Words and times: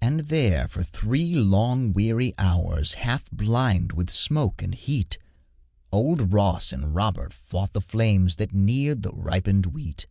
And 0.00 0.20
there, 0.26 0.68
for 0.68 0.84
three 0.84 1.34
long 1.34 1.92
weary 1.92 2.32
hours, 2.38 2.94
Half 2.94 3.28
blind 3.32 3.90
with 3.90 4.08
smoke 4.08 4.62
and 4.62 4.72
heat, 4.72 5.18
Old 5.90 6.32
Ross 6.32 6.70
and 6.70 6.94
Robert 6.94 7.32
fought 7.32 7.72
the 7.72 7.80
flames 7.80 8.36
That 8.36 8.54
neared 8.54 9.02
the 9.02 9.10
ripened 9.10 9.66
wheat. 9.66 10.06